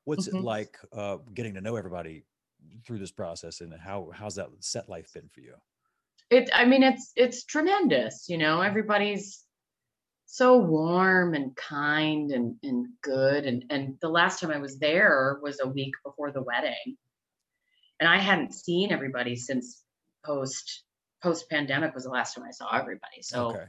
[0.06, 0.40] What's Mhm.
[0.40, 2.24] it like uh, getting to know everybody
[2.86, 5.56] through this process, and how how's that set life been for you?
[6.32, 9.45] it i mean it's it's tremendous you know everybody's
[10.26, 15.40] so warm and kind and and good and and the last time i was there
[15.42, 16.98] was a week before the wedding.
[18.00, 19.84] And i hadn't seen everybody since
[20.26, 20.84] post
[21.22, 23.22] post pandemic was the last time i saw everybody.
[23.22, 23.66] So okay,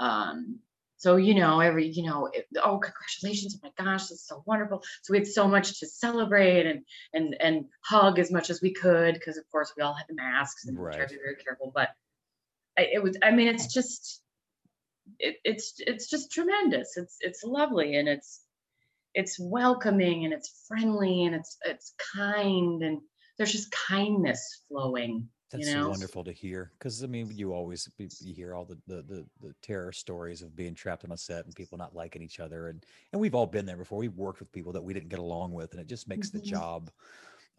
[0.00, 0.58] um
[0.96, 4.82] so you know every you know it, oh congratulations oh my gosh that's so wonderful.
[5.02, 8.72] So we had so much to celebrate and and and hug as much as we
[8.72, 11.36] could because of course we all had the masks and we tried to be very
[11.36, 11.90] careful but
[12.78, 14.20] I, it was i mean it's just
[15.18, 18.46] it, it's it's just tremendous it's it's lovely and it's
[19.14, 23.00] it's welcoming and it's friendly and it's it's kind and
[23.38, 26.70] there's just kindness flowing that's you know wonderful to hear.
[26.78, 30.42] Because I mean, you always be- you hear all the, the the the terror stories
[30.42, 33.34] of being trapped on a set and people not liking each other, and and we've
[33.34, 33.98] all been there before.
[33.98, 36.38] We've worked with people that we didn't get along with, and it just makes the
[36.38, 36.40] Mhm.
[36.40, 36.90] job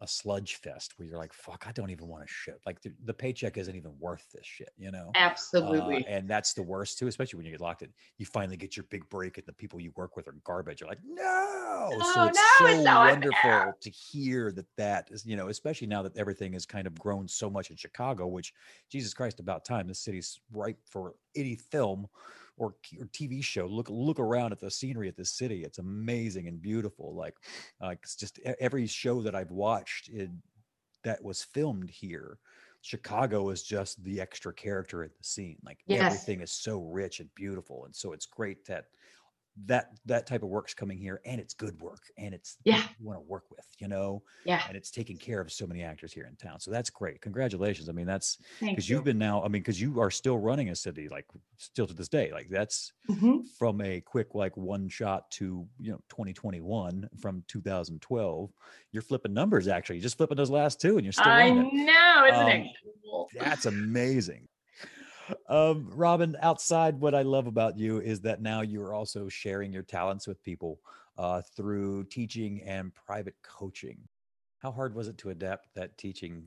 [0.00, 2.60] a sludge fest where you're like, fuck, I don't even want to shit.
[2.66, 5.10] Like the, the paycheck isn't even worth this shit, you know?
[5.14, 7.88] absolutely Uh, and that's the worst too, especially when you get locked in.
[8.18, 10.80] You finally get your big break, and the people you work with are garbage.
[10.80, 11.88] You're like, no.
[11.90, 13.76] so Oh, it's no, so it's wonderful unfair.
[13.80, 17.28] to hear that that is, you know, especially now that everything has kind of grown
[17.28, 18.26] so much in Chicago.
[18.26, 18.52] Which,
[18.90, 19.86] Jesus Christ, about time.
[19.86, 22.06] This city's ripe for any film
[22.56, 23.66] or, or TV show.
[23.66, 25.64] Look look around at the scenery at this city.
[25.64, 27.14] It's amazing and beautiful.
[27.14, 27.36] Like,
[27.80, 30.30] uh, it's just every show that I've watched it,
[31.04, 32.38] that was filmed here.
[32.80, 35.58] Chicago is just the extra character in the scene.
[35.64, 36.28] Like Yes.
[36.28, 38.86] everything is so rich and beautiful, and so it's great that
[39.66, 42.88] that that type of work's coming here, and it's good work, and it's Yeah.
[42.98, 45.82] you want to work with, you know, yeah and it's taking care of so many
[45.82, 46.60] actors here in town.
[46.60, 47.20] So that's great.
[47.20, 47.88] Congratulations.
[47.88, 48.38] I mean, that's
[48.74, 49.42] because you you've been now.
[49.42, 52.32] I mean, because you are still running a city, like still to this day.
[52.32, 53.46] Like that's Mhm.
[53.58, 58.50] from a quick like one shot to you know 2021 from 2012
[58.92, 62.24] you're flipping numbers actually you're just flipping those last two and you're still I know,
[62.26, 62.70] isn't Um, it
[63.38, 64.48] that's amazing
[65.48, 69.72] um robyn outside what i love about you is that now you are also sharing
[69.72, 70.80] your talents with people
[71.18, 73.98] uh through teaching and private coaching.
[74.58, 76.44] How hard was it to adapt that teaching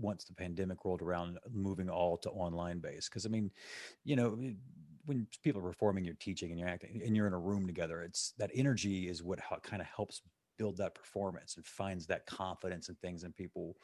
[0.00, 3.50] once the pandemic rolled around moving all to online base because i mean
[4.04, 4.38] you know
[5.04, 8.02] when people are performing you're teaching and you're acting and you're in a room together
[8.02, 10.22] it's that energy is what kind of helps
[10.60, 13.78] build that performance and finds that confidence and things in people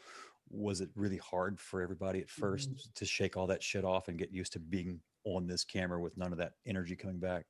[0.51, 2.95] was it really hard for everybody at 1st Mhm.
[2.95, 6.19] to shake all that shit off and get used to being on this camera with
[6.19, 7.47] none of that energy coming back?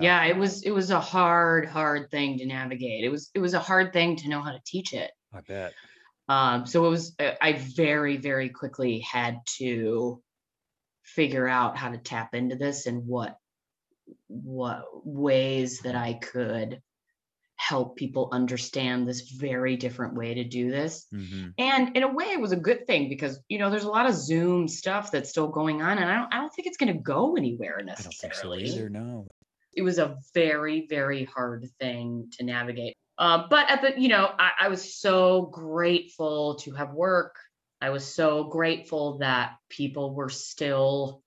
[0.00, 0.24] Yeah.
[0.24, 3.04] It was it was a hard hard thing to navigate.
[3.04, 5.10] It was it was a hard thing to know how to teach it.
[5.32, 5.74] I bet.
[6.28, 10.22] Um so it was i I very very quickly had to
[11.02, 13.36] figure out how to tap into this and what
[14.28, 16.80] what ways that I could
[17.66, 21.06] help people understand this very different way to do this.
[21.14, 21.48] Mm-hmm.
[21.58, 24.06] And in a way, it was a good thing because you know there's a lot
[24.06, 26.92] of Zoom stuff that's still going on, and I don't I don't think it's going
[26.92, 28.64] to go anywhere I don't necessarily.
[28.64, 28.88] think so either.
[28.90, 29.26] No.
[29.72, 32.96] It was a very very hard thing to navigate.
[33.16, 37.36] Uh, but at the you know I, I was so grateful to have work.
[37.80, 41.22] I was so grateful that people were still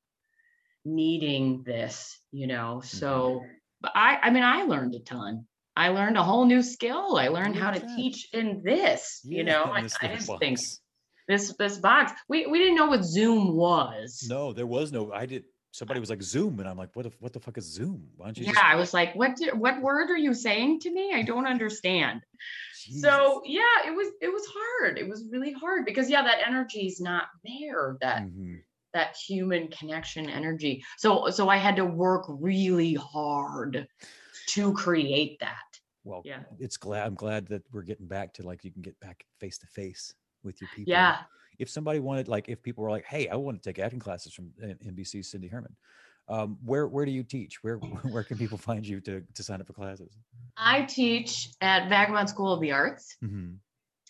[0.85, 2.19] needing this.
[2.31, 3.43] You know, so
[3.81, 5.47] but I I mean I learned a ton.
[5.77, 7.17] I learned a whole new skill.
[7.17, 7.95] I learned how to Yeah.
[7.95, 9.21] teach in this.
[9.23, 10.59] You know, Yeah, I, I little just think
[11.27, 12.13] this this box.
[12.27, 14.25] We we didn't know what Zoom was.
[14.27, 15.13] No, there was no.
[15.13, 15.43] I did.
[15.71, 17.03] Somebody was like Zoom, and I'm like, what?
[17.03, 18.09] The, what the fuck is Zoom?
[18.15, 18.45] Why don't you?
[18.45, 21.13] Yeah, just, I was like, what did, what word are you saying to me?
[21.13, 22.21] I don't understand.
[22.83, 23.01] Jesus.
[23.01, 24.97] So yeah, it was it was hard.
[24.97, 27.97] It was really hard because yeah, that energy is not there.
[28.01, 28.63] That Mhm.
[28.93, 30.83] that human connection energy.
[30.97, 33.87] So so I had to work really hard
[34.49, 35.66] to create that.
[36.07, 36.43] Well, Yeah.
[36.59, 37.05] it's glad.
[37.05, 40.13] I'm glad that we're getting back to like you can get back face to face
[40.41, 40.93] with your people.
[40.93, 41.23] Yeah.
[41.59, 44.33] If somebody wanted, like, if people were like, "Hey, I want to take acting classes
[44.33, 45.75] from uh, NBC Cindy Herrmann,"
[46.29, 47.63] um, where where do you teach?
[47.63, 47.77] Where
[48.13, 50.15] where can people find you to to sign up for classes?
[50.55, 53.17] I teach at Vagabond School of the Arts.
[53.19, 53.55] hmm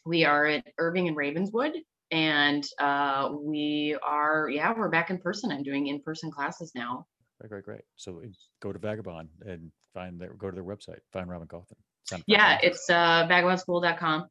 [0.06, 1.74] We are at Irving and Ravenswood.
[2.10, 5.52] And uh, we are, yeah, we're back in person.
[5.52, 7.06] I'm doing in person classes now.
[7.40, 7.82] Great, great, great.
[7.98, 8.22] So
[8.62, 11.76] go to Vagabond and find their go to their website, find Robyn Coffin.
[12.10, 14.28] Sign up for Yeah, it's uh, vagabondschool.com.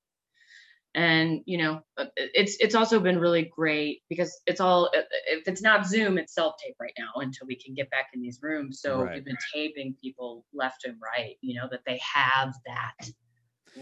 [0.95, 5.47] And you know, uh, it's it's also been really great because it's all uh, if
[5.47, 8.39] it's not Zoom, it's self tape right now until we can get back in these
[8.43, 8.81] rooms.
[8.81, 9.15] So Right.
[9.15, 11.37] we've been taping people left and right.
[11.43, 13.11] You know that they have that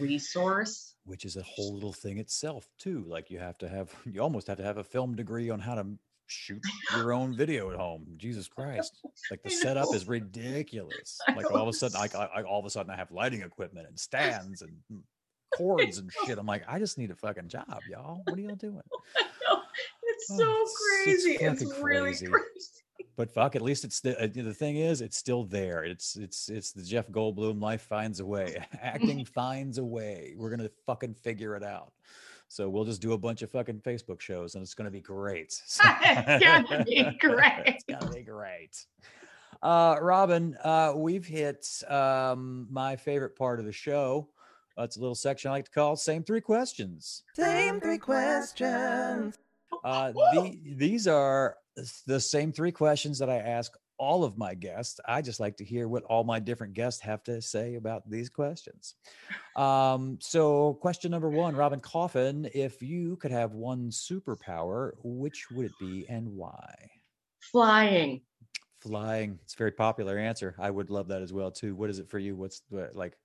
[0.01, 0.97] resource.
[1.05, 3.05] which is a whole little thing itself too.
[3.07, 5.77] Like you have to have, you almost have to have a film degree on how
[5.77, 5.87] to
[6.27, 6.63] shoot
[6.97, 8.07] your own video at home.
[8.17, 8.99] Jesus Christ!
[9.31, 11.19] Like the setup is ridiculous.
[11.37, 13.43] Like all of a sudden, I, I, I all of a sudden I have lighting
[13.43, 15.01] equipment and stands and mm,
[15.57, 16.39] cords and shit.
[16.39, 18.23] I'm like, I just need a fucking job, y'all.
[18.25, 18.81] What are y'all doing?
[20.05, 20.71] It's Oh, so it's-
[21.07, 21.45] it's crazy.
[21.45, 22.27] It's, fucking really crazy.
[22.27, 22.71] crazy.
[23.17, 25.85] But fuck, at least it's the uh, the thing is, it's still there.
[25.85, 27.61] It's it's it's the Jeff Goldblum.
[27.63, 28.65] Life finds a way.
[28.83, 30.35] Acting finds a way.
[30.37, 31.93] We're gonna fucking figure it out.
[32.55, 35.53] So we'll just do a bunch of fucking Facebook shows, and it's gonna be great.
[35.67, 37.63] So- It's gonna be great.
[37.67, 38.87] it's gonna be great.
[39.61, 44.29] Uh, Robyn, uh, we've hit um, my favorite part of the show.
[44.77, 49.37] That's a little section I like to call "Same Three Questions." Same three questions.
[49.83, 51.57] Uh, the, these are
[52.07, 53.73] the same three questions that I ask
[54.05, 55.01] all of my guests.
[55.07, 58.29] I just like to hear what all my different guests have to say about these
[58.29, 58.95] questions.
[59.57, 65.67] Um, so, question number one, Robyn Coffin, if you could have one superpower, which would
[65.67, 66.75] it be and why?
[67.41, 68.21] Flying.
[68.81, 69.39] Flying.
[69.43, 70.55] It's a very popular answer.
[70.59, 71.75] I would love that as well too.
[71.75, 72.37] What is it for you?
[72.37, 73.17] What's the like?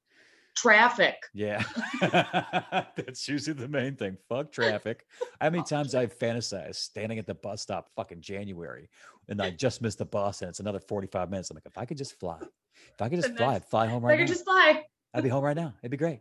[0.61, 1.15] Traffic.
[1.33, 1.63] Yeah,
[2.01, 4.17] that's usually the main thing.
[4.27, 5.05] Fuck traffic.
[5.39, 8.89] How many times I've fantasized standing at the bus stop, fucking January,
[9.29, 11.49] and I just missed the bus, and it's another forty-five minutes.
[11.49, 14.03] I'm like, if I could just fly, if I could just fly, I'd fly home
[14.03, 14.33] right I could now.
[14.33, 14.83] just fly.
[15.13, 15.73] I'd be home right now.
[15.81, 16.19] It'd be great.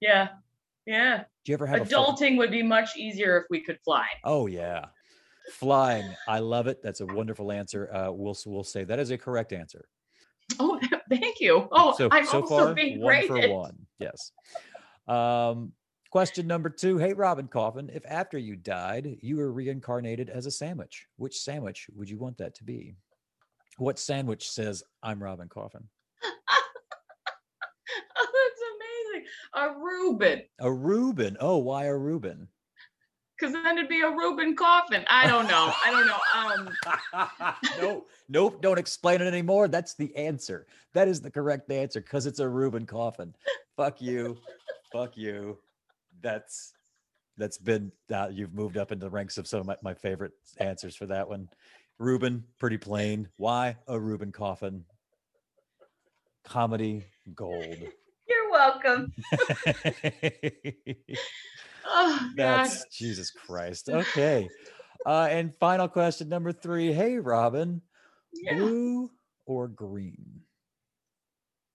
[0.00, 0.28] Yeah.
[0.86, 1.24] Yeah.
[1.44, 4.06] Do you ever have Adulting would be much easier if we could fly.
[4.24, 4.86] Oh yeah,
[5.52, 6.10] flying.
[6.26, 6.82] I love it.
[6.82, 7.92] That's a wonderful answer.
[7.92, 9.88] Uh, we'll we'll say that is a correct answer.
[10.58, 10.80] Oh,
[11.10, 11.68] thank you.
[11.72, 13.86] Oh, so I'm so also far being one for one.
[13.98, 14.32] Yes.
[15.06, 15.72] Um,
[16.10, 16.98] question number two.
[16.98, 21.88] Hey, Robyn Coffin, if after you died you were reincarnated as a sandwich, which sandwich
[21.94, 22.94] would you want that to be?
[23.78, 25.88] What sandwich says I'm Robyn Coffin?
[28.20, 28.60] Oh, that's
[29.14, 29.26] amazing.
[29.54, 30.42] A Reuben.
[30.60, 31.36] A Reuben.
[31.40, 32.48] Oh, why a Reuben?
[33.38, 35.04] Because then it'd be a Reuben coffin.
[35.08, 35.72] I don't know.
[35.84, 37.54] I don't know.
[37.54, 39.68] Um, no, nope, don't explain it anymore.
[39.68, 40.66] That's the answer.
[40.92, 43.34] That is the correct answer because it's a Reuben coffin.
[43.76, 44.38] Fuck you.
[44.92, 45.58] Fuck you.
[46.20, 46.72] That's
[47.36, 50.32] that's been uh, you've moved up into the ranks of some of my, my favorite
[50.58, 51.48] answers for that one.
[51.98, 53.28] Reuben, pretty plain.
[53.36, 54.84] Why a Reuben coffin?
[56.44, 57.64] Comedy gold.
[58.28, 59.12] you're welcome.
[61.90, 62.66] Oh, God.
[62.66, 63.88] That's Jesus Christ.
[63.88, 64.48] Okay.
[65.06, 66.92] Uh, and final question number three.
[66.92, 67.80] Hey, Robyn,
[68.34, 68.56] Yeah.
[68.56, 69.10] blue
[69.46, 70.42] or green?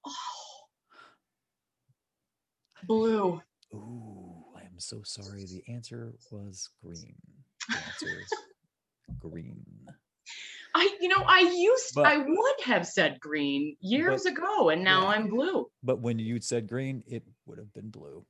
[0.05, 0.11] Oh.
[2.85, 3.41] Blue.
[3.73, 5.45] Ooh, I am so sorry.
[5.45, 7.15] The answer was green.
[7.69, 8.33] The answer is
[9.19, 9.65] green.
[10.75, 15.03] I, you know, I used, But- I would have said green years ago, and now
[15.03, 15.07] Yeah.
[15.09, 15.69] I'm blue.
[15.81, 18.25] But when you said green, it would have been blue.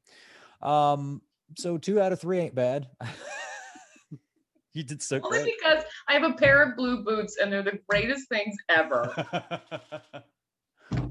[0.62, 1.22] Um,
[1.58, 2.88] so two out of three ain't bad.
[4.74, 5.56] you did so Only great.
[5.60, 9.14] because I have a pair of blue boots and they're the greatest things ever.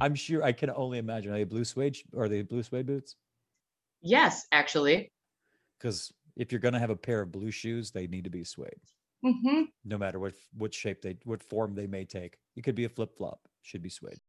[0.00, 1.32] I'm sure I can only imagine.
[1.32, 1.96] Are they blue suede?
[1.96, 3.16] sh- Are they blue suede boots?
[4.00, 5.10] yes, actually.
[5.78, 8.70] Because if you're gonna have a pair of blue shoes, they need to be suede,
[9.24, 12.36] hmm no matter what what shape they, what form they may take.
[12.56, 13.40] It could be a flip flop.
[13.62, 14.20] Should be suede.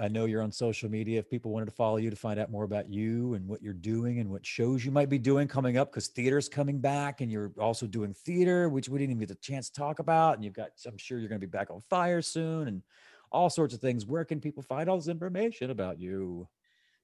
[0.00, 1.18] I know you're on social media.
[1.18, 3.72] If people wanted to follow you to find out more about you and what you're
[3.72, 7.30] doing and what shows you might be doing coming up, because theater's coming back and
[7.30, 10.34] you're also doing theater, which we didn't even get the chance to talk about.
[10.34, 12.82] And you've got, I'm sure you're going to be back on fire soon and
[13.30, 14.06] all sorts of things.
[14.06, 16.48] Where can people find all this information about you?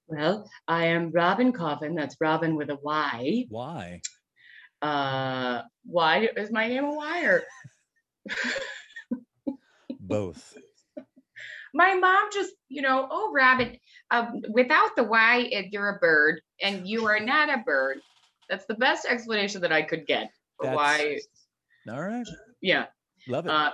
[0.06, 1.94] Well, I am Robyn Coffin.
[1.94, 3.46] That's Robyn with a Y.
[3.48, 4.00] Why?
[4.80, 7.42] Uh, why is my name a Y or
[10.00, 10.56] Both.
[11.78, 13.78] My mom just, you know, oh, rabbit,
[14.10, 17.98] um, without the Y, you're a bird, and you are not a bird.
[18.50, 21.20] That's the best explanation that I could get for why.
[21.88, 22.26] All right.
[22.60, 22.86] Yeah,
[23.28, 23.50] Love it.
[23.52, 23.70] uh,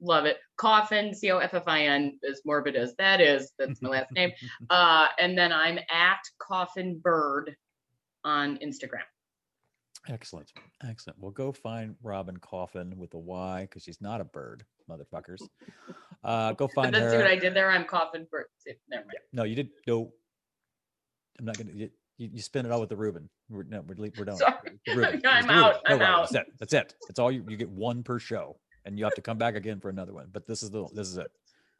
[0.00, 0.36] love it.
[0.58, 4.12] Coffin, C O F F I N, as morbid as that is, that's my last
[4.12, 4.30] name.
[4.70, 7.56] Uh, and then I'm at Coffin Bird
[8.24, 9.08] on Instagram.
[10.08, 10.52] Excellent.
[10.88, 11.18] Excellent.
[11.18, 15.40] Well, go find Robyn Coffin with a Y because she's not a bird, motherfuckers.
[16.24, 17.10] Uh, go find then her.
[17.10, 17.70] see what I did there?
[17.70, 18.46] I'm Coffin Bird.
[18.90, 19.18] Never mind.
[19.32, 19.70] No, you did.
[19.86, 20.12] No,
[21.38, 21.72] I'm not gonna.
[21.72, 23.28] You, you, you spin it all with the Reuben.
[23.48, 24.36] We're, no, we're, we're done.
[24.36, 24.78] Sorry.
[24.86, 25.22] The Reuben.
[25.26, 25.50] I'm Reuben.
[25.50, 25.76] out.
[25.88, 26.30] No, I'm out.
[26.30, 26.54] That's it.
[26.58, 26.94] That's it.
[27.08, 27.44] That's all you.
[27.48, 30.28] You get one per show, and you have to come back again for another one.
[30.32, 30.86] But this is the.
[30.94, 31.30] This is it.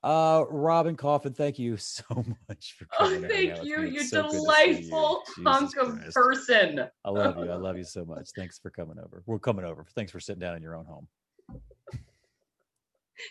[0.05, 2.05] Uh, Robyn Coffin, thank you so
[2.49, 3.23] much for Oh, coming.
[3.25, 3.83] hanging thank you.
[3.83, 4.43] You so good to see you.
[4.43, 6.87] delightful Jesus hunk of person.
[7.05, 7.51] I love you.
[7.51, 8.29] I love you so much.
[8.37, 9.23] Thanks for coming over.
[9.27, 9.85] We're coming over.
[9.95, 11.09] Thanks for sitting down in your own home.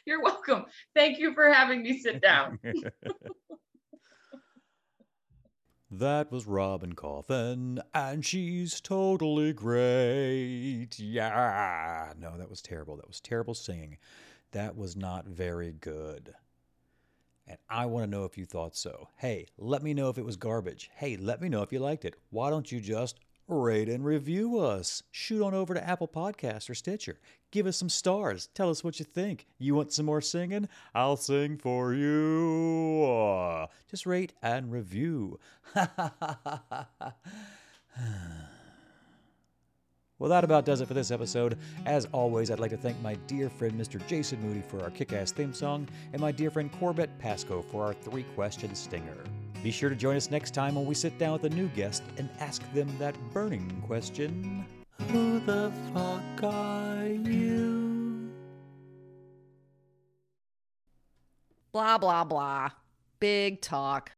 [0.06, 0.66] You're welcome.
[0.94, 2.60] Thank you for having me sit down.
[5.90, 10.90] that was Robyn Coffin, and she's totally great.
[11.00, 12.12] Yeah.
[12.20, 12.98] No, that was terrible.
[12.98, 13.98] That was terrible singing.
[14.52, 16.34] That was not very good.
[17.48, 19.08] And I want to know if you thought so.
[19.16, 20.92] Hey, let me know if it was garbage.
[20.96, 22.16] Hey, let me know if you liked it.
[22.30, 25.02] Why don't you just rate and review us?
[25.12, 27.20] Shoot on over to Apple Podcasts or Stitcher.
[27.52, 28.50] Give us some stars.
[28.54, 29.48] Tell us what you think.
[29.58, 30.68] You want some more singing?
[30.94, 33.68] I'll sing for you.
[33.90, 35.40] Just rate and review.
[40.20, 41.60] Well, that about does it for this episode.
[41.86, 44.06] As always, I'd like to thank my dear friend Mr.
[44.08, 47.86] Jason Moody for our kick ass theme song, and my dear friend Corbett Pasco for
[47.86, 49.18] our three question stinger.
[49.62, 52.02] Be sure to join us next time when we sit down with a new guest
[52.18, 54.66] and ask them that burning question.
[55.10, 58.32] Who the fuck are you?
[61.72, 62.70] Blah, blah, blah.
[63.20, 64.17] Big talk.